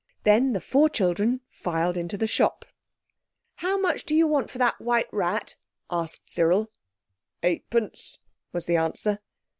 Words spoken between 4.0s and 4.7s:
do you want for